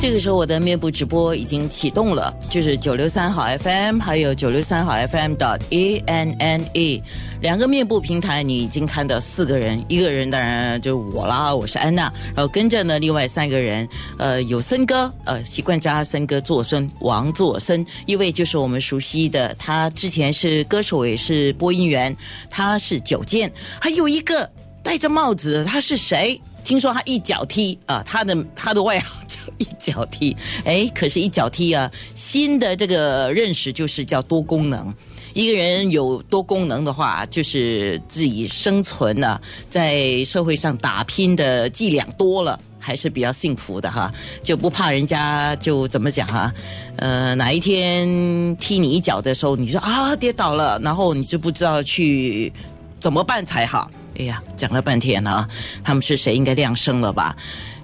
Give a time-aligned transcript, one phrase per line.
[0.00, 7.02] 这个时候，我的面部直播已经启动了，就是九六三好 FM，还有九六三好 FM 的 A N N E
[7.42, 13.86] 两个面部平台，你已经看到四个人，一个人当然就是我啦，我是安娜，然后跟着呢，另外三个人，
[14.16, 22.16] 呃，有森哥，呃，习惯叫他森哥做森，王做森，一位就是我们熟悉的，他之前是歌手也是播音员，
[22.48, 24.50] 他是九剑，还有一个
[24.82, 26.40] 戴着帽子，他是谁？
[26.64, 34.94] 听说他一脚踢啊，他的他的外号叫一脚踢，哎，可是，一脚踢啊，新的这个认识就是叫多功能。
[35.32, 46.52] 一个人有多功能的话，就是自己生存呢，在社会上打拼的伎俩多了，还是比较幸福的哈，就不怕人家就怎么讲哈，
[46.96, 52.52] 呃，哪一天踢你一脚的时候，你说啊跌倒了，然后你就不知道去
[52.98, 53.88] 怎么办才好。
[54.18, 55.48] 哎呀，讲了半天啊，
[55.82, 56.34] 他们是谁？
[56.34, 57.34] 应该亮声了吧？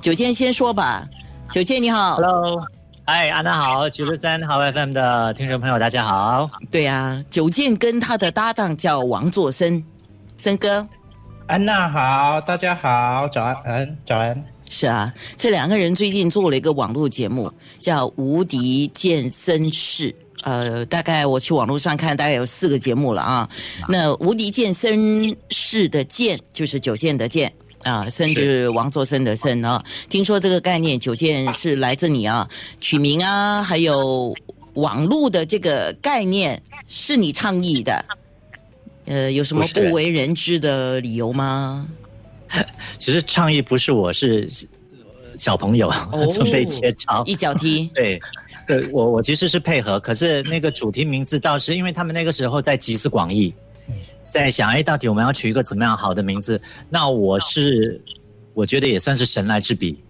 [0.00, 1.08] 九剑先说吧。
[1.50, 2.64] 九剑你好，Hello，
[3.04, 6.50] 哎，安娜好，九六三好 FM 的听众朋友大家好。
[6.70, 9.84] 对呀，九剑跟他的搭档叫王作森，
[10.38, 10.86] 森哥。
[11.46, 14.44] 安娜好，大家好，早安，早安。
[14.76, 17.48] 是啊，这两个人最近做了一个网络节目，
[17.80, 20.10] 叫《无敌健身室》。
[20.42, 23.48] 呃，大概我去网络上看，大概有四个节目了啊。
[23.88, 27.52] 那无敌健身室的健就是九健的健
[27.84, 29.80] 啊，森就是王作森的森啊。
[30.08, 32.48] 听说这个概念九剑是来自你啊，
[32.80, 34.34] 取名啊，还有
[34.74, 38.04] 网络的这个概念是你倡议的。
[39.04, 41.86] 呃，有什么不为人知的理由吗？
[42.98, 44.48] 其实倡议不是我，是
[45.36, 45.92] 小朋友
[46.32, 48.20] 准备接招， 一脚踢，对。
[48.66, 53.52] 对我，我其实是配合，可是那个主题名字倒是因为他们那个时候在集思广益，
[54.26, 56.58] 在想，哎，到底我们要取一个怎么样好的名字？
[56.88, 58.00] 那我是，
[58.54, 60.02] 我觉得也算是神来之笔，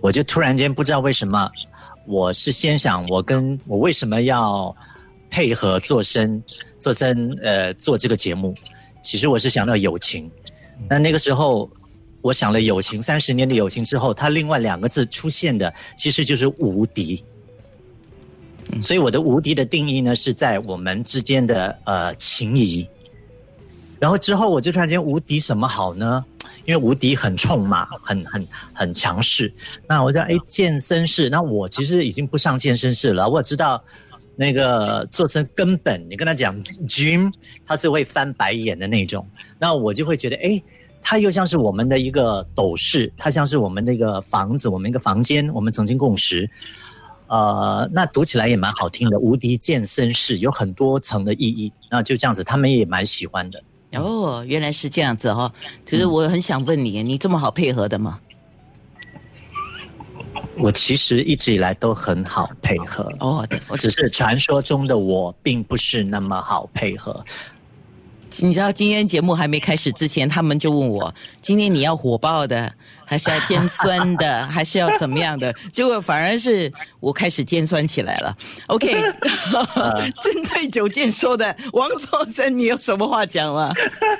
[0.00, 1.48] 我就突然间不知道为什么，
[2.08, 4.74] 我是先想我跟我为什么要
[5.30, 6.42] 配合做生
[6.80, 8.52] 做生呃做这个节目，
[9.00, 10.28] 其实我是想到友情，
[10.88, 11.70] 那那个时候
[12.20, 17.22] 我想了友情三十年的友情之后，它另外两个字出现的其实就是无敌。
[18.82, 22.88] 所以我的无敌的定义呢，是在我们之间的呃情谊。
[24.00, 26.24] 然后之后我就突然间无敌什么好呢？
[26.66, 29.52] 因为无敌很冲嘛，很很很强势。
[29.88, 33.28] 那我叫哎健身室，那我其实已经不上健身室了。
[33.28, 33.82] 我知道
[34.36, 37.32] 那个做成根本，你跟他讲 gym，
[37.66, 39.26] 他是会翻白眼的那种。
[39.58, 40.62] 那我就会觉得哎，
[41.02, 46.48] 他又像是我们的一个斗室，他像是我们那个房子，我们一个房间，我们曾经共识。
[47.26, 53.62] 呃，那读起来也蛮好听的，《无敌健身室》有很多层的意义，那就这样子，他们也蛮喜欢的。
[53.94, 55.52] 哦，原来是这样子哈。
[55.86, 58.20] 其实我很想问你，你这么好配合的吗？
[60.56, 67.24] 我其实一直以来都很好配合哦，我只是传说中的我，并不是那么好配合。
[68.40, 72.72] 你知道今天节目还没开始之前，他们就问我：今天你要火爆的，
[73.04, 75.54] 还是要尖酸的，还是要怎么样的？
[75.70, 78.36] 结果反而是我开始尖酸起来了。
[78.66, 78.92] OK，
[80.20, 83.72] 针对九剑说的，王作生，你有什么话讲吗？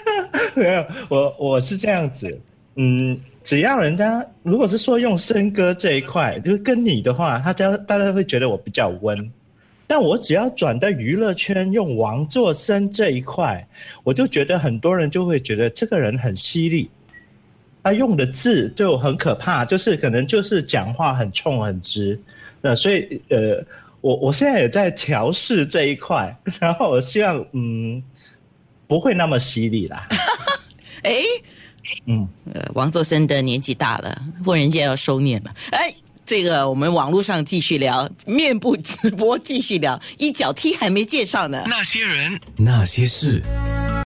[0.55, 2.41] 没有，我我是这样子，
[2.77, 9.31] 嗯，只要人家如果是说用森哥这一块，就是跟你的话，他家大家会觉得我比较温。
[9.87, 13.65] 但我只要转到娱乐圈，用王作生这一块，
[14.03, 16.89] 我就觉得很多人就会觉得这个人很犀利，
[17.83, 22.19] 他用的字就很可怕，就是可能就是讲话很冲很直，
[22.63, 23.63] 那，所以呃，
[24.01, 28.03] 我我现在也在调试这一块， 然后我希望嗯
[28.87, 30.01] 不会那么犀利啦。
[31.05, 31.13] 哎，
[32.07, 35.95] 嗯，呃，王作生的年纪大了，问人家要收敛了，哎。
[36.27, 41.63] 这个我们网络上继续聊，面部直播继续聊，一脚踢还没介绍呢。
[41.67, 43.43] 那些人，那些事。